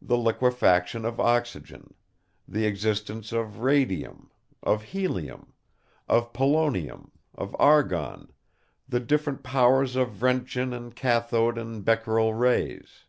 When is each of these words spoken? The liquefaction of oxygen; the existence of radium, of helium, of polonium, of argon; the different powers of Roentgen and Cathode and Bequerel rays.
The 0.00 0.16
liquefaction 0.16 1.04
of 1.04 1.18
oxygen; 1.18 1.94
the 2.46 2.64
existence 2.64 3.32
of 3.32 3.58
radium, 3.58 4.30
of 4.62 4.84
helium, 4.94 5.52
of 6.08 6.32
polonium, 6.32 7.10
of 7.34 7.56
argon; 7.58 8.32
the 8.88 9.00
different 9.00 9.42
powers 9.42 9.96
of 9.96 10.22
Roentgen 10.22 10.72
and 10.72 10.94
Cathode 10.94 11.58
and 11.58 11.84
Bequerel 11.84 12.34
rays. 12.38 13.06